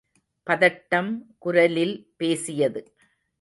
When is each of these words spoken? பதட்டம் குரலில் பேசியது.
பதட்டம் 0.47 1.11
குரலில் 1.37 1.95
பேசியது. 2.17 2.81